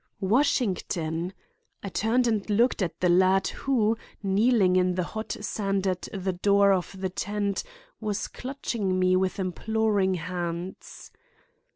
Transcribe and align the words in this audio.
Washington! 0.19 1.31
I 1.83 1.89
turned 1.89 2.25
and 2.25 2.49
looked 2.49 2.81
at 2.81 3.01
the 3.01 3.07
lad 3.07 3.49
who, 3.49 3.95
kneeling 4.23 4.75
in 4.75 4.95
the 4.95 5.03
hot 5.03 5.37
sand 5.41 5.85
at 5.85 6.07
the 6.11 6.33
door 6.33 6.73
of 6.73 6.99
the 6.99 7.09
tent, 7.11 7.61
was 7.99 8.27
clutching 8.27 8.97
me 8.97 9.15
with 9.15 9.37
imploring 9.37 10.15
hands. 10.15 11.11